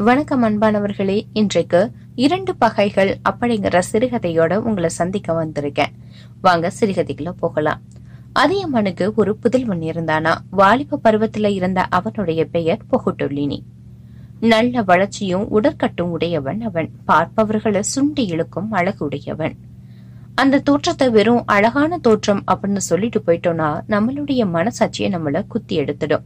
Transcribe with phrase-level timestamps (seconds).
[0.00, 1.26] வணக்கம் அன்பானவர்களே.
[1.32, 5.92] இன்றைக்கு இரண்டு பகைகள் அப்படிங்கிற சிறுகதையோட உங்களை சந்திக்க வந்திருக்கேன்.
[6.40, 7.80] வாங்க சிறுகதைக்குள்ள போகலாம்.
[8.38, 10.34] அதியம்மனுக்கு ஒரு புதல்வன் இருந்தானா?
[10.50, 13.62] வாலிப பருவத்துல இருந்த அவனுடைய பெயர் பொகுட்டொல்லினி.
[14.40, 16.90] நல்ல வளர்ச்சியும் உடற்கட்டும் உடையவன் அவன்.
[17.08, 19.56] பார்ப்பவர்களை சுண்டி இழுக்கும் அழகு உடையவன்
[20.34, 26.22] அந்த தோற்றத்தை வெறும் அழகான தோற்றம் அப்படின்னு சொல்லிட்டு போயிட்டோம்னா நம்மளுடைய மனசாட்சியை நம்மள குத்தி எடுத்துடும்.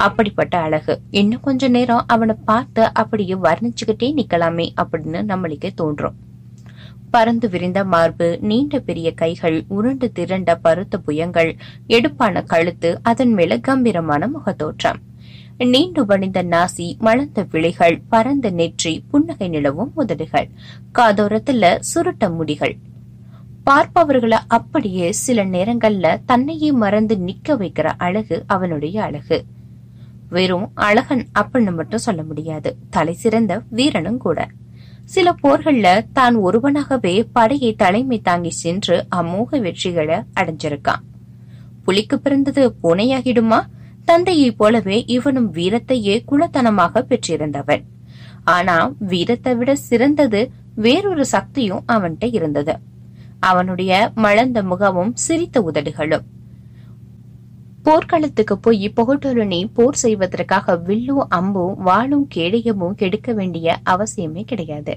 [0.00, 0.94] அப்படிப்பட்ட அழகு.
[1.10, 6.16] இன்னும் கொஞ்ச நேரம் அவனை பார்த்து அப்படியே வர்ணிச்சுக்கிட்டே நிக்கலாமே அப்படின்னு நம்மளுக்கே தோன்றும்.
[7.10, 11.50] பறந்து விரிந்த மார்பு நீண்ட பெரிய கைகள் உருண்டு திரண்ட பருத்த புயங்கள்
[11.86, 15.00] எடுப்பான கழுத்து அதன் மேல கம்பீரமான முகத்தோற்றம்.
[15.64, 20.48] நீண்டு வணிந்த நாசி மலர்ந்த விழிகள் பரந்த நெற்றி புன்னகை நிலவும் உதடுகள்
[20.98, 22.74] காதோரத்துல சுருட்ட முடிகள்.
[23.66, 29.38] பார்ப்பவர்களை அப்படியே சில நேரங்கள்ல தன்னையே மறந்து நிக்க வைக்கிற அழகு அவனுடைய அழகு.
[30.30, 32.76] வெறும் அழகன் அப்படின்னு மட்டும் சொல்ல முடியாது.
[32.90, 34.48] தலை சிறந்த வீரனும் கூட.
[35.04, 41.02] சில போர்கள்ல தான் ஒருவனாகவே படையை தலைமை தாங்கி சென்று அமோக வெற்றிகளை அடைஞ்சிருக்கான்.
[41.84, 43.60] புலிக்கு பிறந்தது பூனையாகிடுமா?
[44.04, 47.82] தந்தையைப் போலவே இவனும் வீரத்தையே குலத்தனமாக பெற்றிருந்தவன்.
[48.44, 52.78] ஆனா வீரத்தை விட சிறந்தது வேறொரு சக்தியும் அவன்கிட்ட இருந்தது.
[53.40, 56.24] அவனுடைய மலர்ந்த முகமும் சிரித்த உதடுகளும்.
[57.82, 64.94] போர்க்களத்துக்கு போய் புகட்டொருணி போர் செய்வதற்காக வில்லும் அம்பும் வாளும் கேடயமும் கெடுக்க வேண்டிய அவசியமே கிடையாது.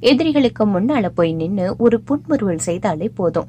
[0.00, 3.48] எதிரிகளுக்கு முன்னால போய் நின்னு ஒரு புன்முறுவல் செய்தாலே போதும்.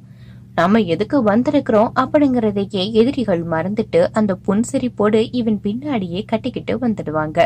[0.56, 7.46] நாம எதுக்கு வந்திருக்கிறோம் அப்படிங்கறதையே எதிரிகள் மறந்துட்டு அந்த புன்சிரிப்போடு இவன் பின்னாடியே கட்டிக்கிட்டு வந்துடுவாங்க.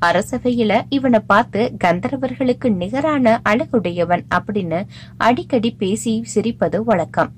[0.00, 7.32] அரசவையில இவனை பார்த்து கந்தர்வர்களுக்கு நிகரான அழகுடையவன் அப்படின்னு அடிக்கடி பேசி சிரிப்பது வழக்கம்.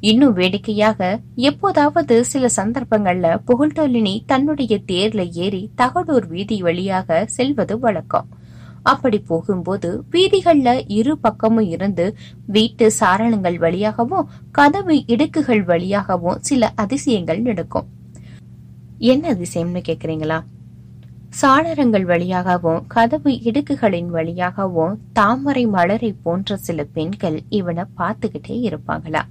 [0.00, 8.28] இன்னும் வேடிக்கையாக எப்போதாவது சில சந்தர்ப்பங்கள்ல புகழ்டொலினி தன்னுடைய தேர்ல ஏறி தகடூர் வீதி வழியாக செல்வது வழக்கம்.
[8.82, 12.16] அப்படி போகும்போது வீதிகள்ல இரு பக்கமும் இருந்து
[12.46, 17.86] வீட்டு சாரணங்கள் வழியாகவும் கதவு இடுக்குகள் வழியாகவும் சில அதிசயங்கள் நடக்கும்.
[18.98, 20.42] என்ன அதிசயம்னு கேக்குறீங்களா?
[21.42, 29.24] சாளரங்கள் வழியாகவும் கதவு இடுக்குகளின் வழியாகவும் தாமரை மலரை போன்ற சில பெண்கள் இவனை பார்த்துக்கிட்டே இருப்பாங்களா?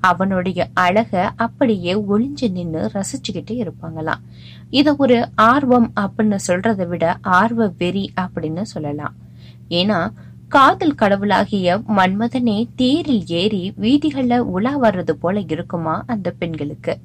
[0.00, 4.22] அவனுடைய அழக அப்படியே ஒளிஞ்சு நின்னு ரசிச்சுக்கிட்டே இருப்பாங்களாம்.
[4.70, 9.14] இத ஒரு ஆர்வம் அப்படின்னு சொல்றதை விட ஆர்வ வெறி அப்படின்னு சொல்லலாம்.
[9.70, 10.12] ஏன்னா
[10.48, 16.98] காதல் கடவுளாகிய மன்மதனே தேரில் ஏறி வீதிகள்ல உலா வர்றது போல இருக்குமா அந்த பெண்களுக்கு.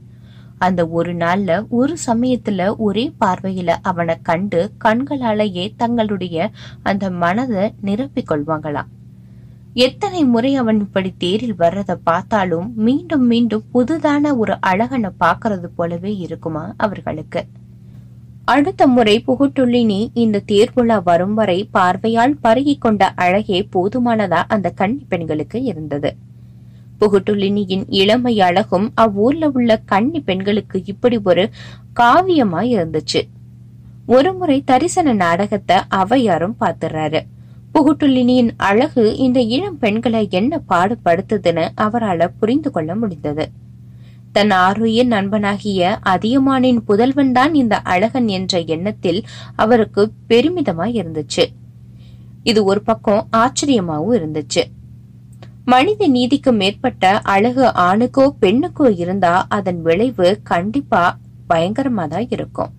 [0.58, 6.52] அந்த ஒரு நாள்ல ஒரு சமயத்துல ஒரே பார்வையில அவனை கண்டு கண்களாலேயே தங்களுடைய
[6.84, 8.90] அந்த மனதை நிரப்பிக் கொள்வாங்களாம்.
[9.76, 16.74] எத்தனை முறை அவன் இப்படி தேரில் வர்றத பார்த்தாலும் மீண்டும் மீண்டும் புதுதான ஒரு அழகனை பாக்குறது போலவே இருக்குமா
[16.78, 17.44] அவர்களுக்கு?
[18.46, 25.64] அடுத்த முறை புகுட்டுள்ளினி இந்த தேர்விழா வரும் வரை பார்வையால் பருகி கொண்ட அழகே போதுமானதா அந்த கன்னி பெண்களுக்கு
[25.64, 26.16] இருந்தது.
[27.00, 31.50] புகுட்டுள்ளினியின் இளமை அழகும் அவ்வூர்ல உள்ள கன்னி பெண்களுக்கு இப்படி ஒரு
[31.96, 33.22] காவியமா இருந்துச்சு.
[34.06, 37.22] ஒருமுறை தரிசன நாடகத்தை அவையாரும் பாத்துறாரு
[37.76, 43.46] புகுட்டுள்ளினியின் அழகு இந்த இளம் பெண்களை என்ன பாடுபடுத்துதுன்னு அவரால புரிந்து கொள்ள முடிந்தது.
[44.36, 49.20] தன் ஆரோய நண்பனாகிய அதியமானின் புதல்வன் தான் இந்த அழகன் என்ற எண்ணத்தில்
[49.56, 51.46] அவருக்கு பெருமிதமாய் இருந்துச்சு.
[52.44, 54.64] இது ஒரு பக்கம் ஆச்சரியமாவும் இருந்துச்சு.
[55.74, 61.06] மனித நீதிக்கு மேற்பட்ட அழகு ஆணுக்கோ பெண்ணுக்கோ இருந்தா அதன் விளைவு கண்டிப்பா
[61.54, 62.74] பயங்கரமா தான் இருக்கும்.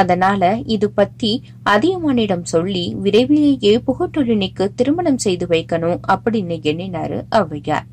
[0.00, 0.42] அதனால
[0.74, 1.30] இது பத்தி
[1.74, 7.86] அதியமானிடம் சொல்லி விரைவிலேயே புகட்டொழினிக்கு திருமணம் செய்து வைக்கணும் அப்படின்னு எண்ணினாரு ஔவையார்.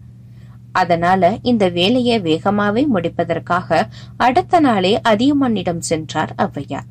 [0.82, 3.70] அதனால இந்த வேலையை வேகமாவே முடிப்பதற்காக
[4.28, 6.90] அடுத்த நாளே அதியமானிடம் சென்றார் ஔவையார்.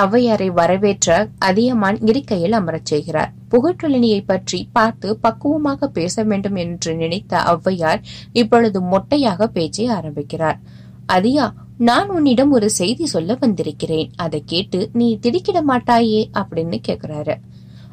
[0.00, 1.10] ஔவையாரை வரவேற்ற
[1.48, 3.30] அதியமான் இருக்கையில் அமரச் செய்கிறார்.
[3.52, 10.58] புகட்டொழினியை பற்றி பார்த்து பக்குவமாக பேச வேண்டும் என்று நினைத்த ஔவையார் இப்பொழுது மொட்டையாக பேச்சை ஆரம்பிக்கிறார்.
[11.16, 11.46] அதியா
[11.78, 14.10] நான் உன்னிடம் ஒரு செய்தி சொல்ல வந்திருக்கிறேன்.
[14.16, 17.36] அதை கேட்டு நீ திடுக்கிட மாட்டாயே அப்படின்னு கேக்குறாரு.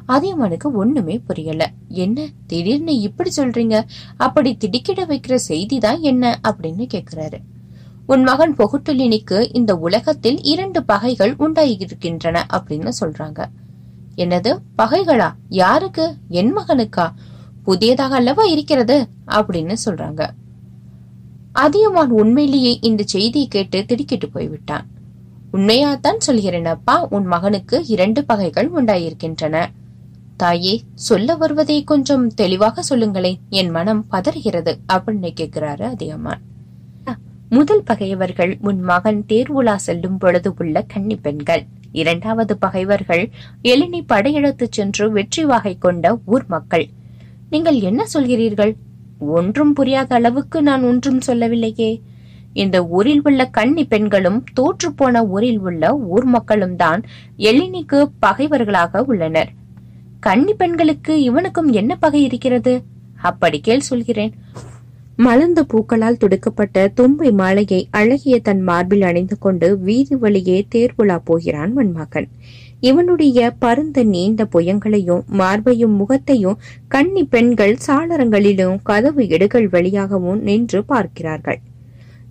[0.08, 1.70] அதியமானுக்கு ஒண்ணுமே புரியல.
[1.88, 2.28] என்ன?
[2.46, 3.84] திடீர்னு இப்படி சொல்றீங்க?
[4.16, 6.40] அப்படி திடுக்கிட வைக்கிற செய்தி தான் என்ன?
[6.48, 7.40] அப்படின்னு கேக்குறாரு.
[8.06, 13.44] உன் மகன் பொகுட்டுலினிக்கு இந்த உலகத்தில் இரண்டு பகைகள் உண்டாகியிருக்கின்றன அப்படின்னு சொல்றாங்க.
[14.16, 14.58] என்னது?
[14.78, 15.32] பகைகளா?
[15.48, 16.16] யாருக்கு?
[16.28, 17.10] என் மகனுக்கா?
[17.62, 19.08] புதியதாக அல்லவா இருக்கிறது?
[19.26, 20.28] அப்படின்னு சொல்றாங்க.
[21.56, 24.86] அதியமான் உண்மையிலேயே இந்த செய்தியை கேட்டு திடுக்கிட்டு போய்விட்டான்.
[25.52, 29.66] உண்மையாத்தான் சொல்கிறேனப்பா உன் மகனுக்கு இரண்டு பகைகள் உண்டாயிருக்கின்றன.
[30.36, 33.38] தாயே சொல்ல வருவதை கொஞ்சம் தெளிவாக சொல்லுங்களேன்.
[33.50, 36.42] என் மனம் பதறுகிறது அப்படின்னு கேட்கிறாரு அதியமான்.
[37.48, 41.64] முதல் பகையவர்கள் உன் மகன் தேர்வுலா செல்லும் பொழுது உள்ள கன்னி பெண்கள்.
[41.92, 43.30] இரண்டாவது பகைவர்கள்
[43.62, 46.86] எழினி படையெடுத்துச் சென்று வெற்றி வாகை கொண்ட ஊர் மக்கள்.
[47.50, 48.72] நீங்கள் என்ன சொல்கிறீர்கள்?
[49.18, 52.02] ஒன்றும் புரியாத அளவுக்கு நான் ஒன்றும் சொல்லவில்லையே.
[52.52, 57.02] இந்த ஊரில் உள்ள கன்னி பெண்களும் தோற்றுப்போன ஊரில் உள்ள ஊர் மக்களும் தான்
[57.36, 59.50] எழினிக்கு பகைவர்களாக உள்ளனர்.
[60.20, 62.82] கன்னி பெண்களுக்கு இவனுக்கும் என்ன பகை இருக்கிறது?
[63.16, 64.32] அப்படி கேள் சொல்கிறேன்.
[65.16, 72.28] மலர்ந்த பூக்களால் துடுக்கப்பட்ட தும்பை மாலையை அழகிய தன் மார்பில் அணிந்து கொண்டு வீதி வழியே தேர்வுலா போகிறான் மண்மகன்
[72.86, 81.58] இவனுடைய பருந்த நீண்ட புயங்களையும் மார்பையும் முகத்தையும் கன்னி பெண்கள் சாளரங்களிலும் கதவு இடுகள் வழியாகவும் நின்று பார்க்கிறார்கள்.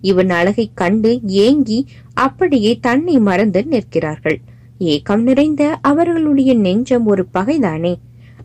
[0.00, 4.40] இவன் அழகை கண்டு ஏங்கி அப்படியே தன்னை மறந்து நிற்கிறார்கள்.
[4.78, 7.94] ஏக்கம் நிறைந்த அவர்களுடைய நெஞ்சம் ஒரு பகைதானே?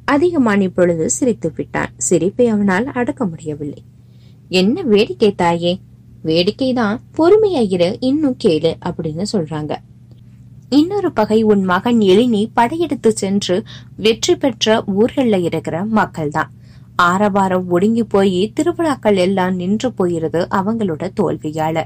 [0.06, 3.84] அதிகமான இப்பொழுது சிரித்து விட்டான் சிரிப்பை அவனால் அடக்க முடியவில்லை.
[4.50, 5.80] என்ன வேடிக்கை தாயே?
[6.26, 6.98] வேடிக்கைதான்.
[7.18, 9.76] பொறுமையாயிரு இன்னும் கேளு அப்படின்னு சொல்றாங்க.
[10.72, 13.64] இன்னொரு பகை உன் மகன் எழினி படையெடுத்து சென்று
[13.98, 16.52] வெற்றி பெற்ற ஊர்கள்ல இருக்கிற மக்கள் தான்
[16.96, 21.84] ஆரவாரம் ஒடுங்கி போய் திருவிழாக்கள் எல்லாம் நின்று போயிருது அவங்களோட தோல்வியால.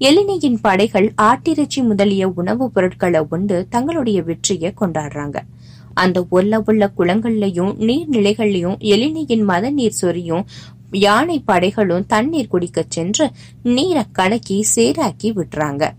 [0.00, 5.36] எலினியின் படைகள் ஆட்டிறைச்சி முதலிய உணவுப் பொருட்களை உண்டு தங்களுடைய வெற்றியை கொண்டாடுறாங்க.
[5.94, 10.46] அந்த ஒல்ல உள்ள குளங்கள்லயும் நீர்நிலைகள்லயும் எலினியின் மத நீர் சொரியும்
[10.90, 13.30] யானை படைகளும் தண்ணீர் குடிக்கச் சென்று
[13.62, 15.90] நீரை கலக்கி சேராக்கி விட்டுறாங்க.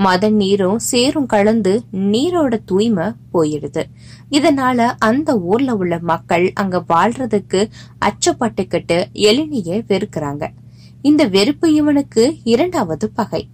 [0.00, 3.82] மத நீரும் சேரும் கலந்து நீரோட தூய்மை போயிடுது.
[4.30, 7.70] இதனால அந்த ஊர்ல உள்ள மக்கள் அங்க வாழ்றதுக்கு
[8.00, 10.48] அச்சப்பட்டுக்கிட்டு எளினிய வெறுக்கிறாங்க.
[11.02, 13.48] இந்த வெறுப்பு இவனுக்கு இரண்டாவது பகை.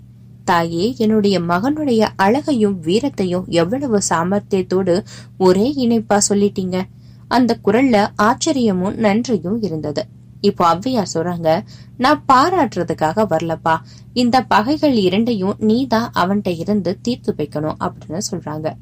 [0.44, 5.04] தாயே என்னுடைய மகனுடைய அழகையும் வீரத்தையும் எவ்வளவு சாமர்த்தியத்தோடு
[5.38, 6.82] ஒரே இணைப்பா சொல்லிட்டீங்க.
[7.28, 10.06] அந்த குரல்ல ஆச்சரியமும் நன்றியும் இருந்தது.
[10.40, 11.64] இப்போ அவ்வையார் சொல்றாங்க
[11.96, 13.76] நான் பாராட்டுறதுக்காக வரலப்பா.
[14.12, 18.76] இந்த பகைகள் இரண்டையும் நீ தான் அவன்கிட்ட இருந்து தீர்த்து வைக்கணும் அப்படின்னு சொல்றாங்க.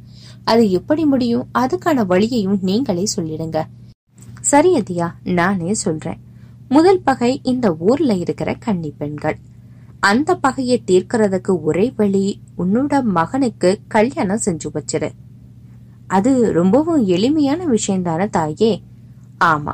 [0.45, 1.49] அது எப்படி முடியும்?
[1.59, 3.63] அதுக்கான வழியையும் நீங்களே சொல்லிடுங்க.
[4.41, 6.21] சரி அதியா நானே சொல்றேன்.
[6.69, 9.39] முதல் பகை இந்த ஊர்ல இருக்கிற கன்னி பெண்கள்.
[10.01, 15.11] அந்த பகையை தீர்க்கறதுக்கு ஒரே வழி உன்னோட மகனுக்கு கல்யாணம் செஞ்சு வச்சிரு.
[16.07, 18.83] அது ரொம்பவும் எளிமையான விஷயம் தானே தாயே?
[19.41, 19.73] ஆமா.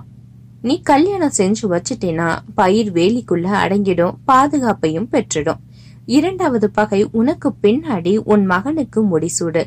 [0.62, 2.39] நீ கல்யாணம் செஞ்சு வச்சிட்டேனா?
[2.55, 5.61] பயிர் வேலிக்குள்ள அடங்கிடும் பாதுகாப்பையும் பெற்றிடும்.
[6.07, 9.65] இரண்டாவது பகை உனக்கு பின்னாடி உன் மகனுக்கு முடிசூடு.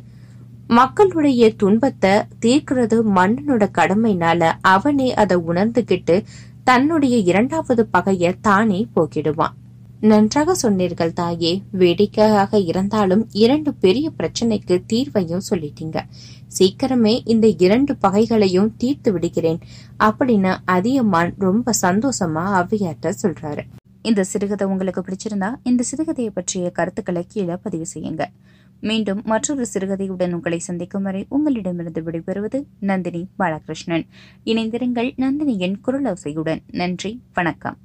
[0.68, 2.12] மக்களுடைய துன்பத்தை
[2.42, 6.24] தீர்க்கிறது மன்னனோட கடமைனால அவனே அதை உணர்ந்துகிட்டு
[6.64, 9.54] தன்னுடைய இரண்டாவது பகைய தானே போக்கிடுவான்.
[10.10, 11.62] நன்றாக சொன்னீர்கள் தாயே.
[11.72, 15.98] வேடிக்கையாக இருந்தாலும் இரண்டு பெரிய பிரச்சனைக்கு தீர்வையும் சொல்லிட்டீங்க.
[16.58, 19.60] சீக்கிரமே இந்த இரண்டு பகைகளையும் தீர்த்து விடுகிறேன்.
[20.04, 23.64] அப்படின்னு அதியமான் ரொம்ப சந்தோஷமா அவ்வையார்ட்ட சொல்றாரு.
[24.02, 28.26] இந்த சிறுகதை உங்களுக்கு பிடிச்சிருந்தா இந்த சிறுகதையை பற்றிய கருத்துக்களை கீழே பதிவு செய்யுங்க.
[28.82, 34.06] மீண்டும் மற்றொரு சிறுகதையுடன் உங்களை சந்திக்கும் வரை உங்களிடமிருந்து விடைபெறுவது நந்தினி பாலகிருஷ்ணன்.
[34.46, 36.62] இணைந்திருங்கள் நந்தினியின் குரலோசையுடன்.
[36.72, 37.78] நன்றி வணக்கம்.